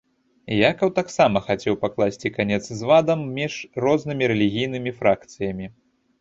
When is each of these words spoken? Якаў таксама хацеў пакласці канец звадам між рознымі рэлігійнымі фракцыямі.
Якаў 0.69 0.89
таксама 0.99 1.37
хацеў 1.49 1.77
пакласці 1.83 2.31
канец 2.37 2.59
звадам 2.79 3.19
між 3.37 3.53
рознымі 3.85 4.31
рэлігійнымі 4.33 4.91
фракцыямі. 5.05 5.71